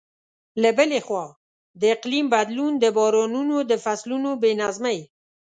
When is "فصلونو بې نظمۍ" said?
3.83-4.99